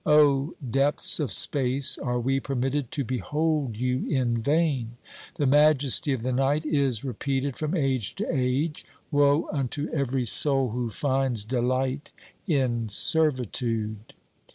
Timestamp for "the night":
6.23-6.65